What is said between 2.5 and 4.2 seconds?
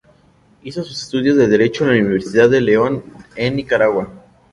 León en Nicaragua.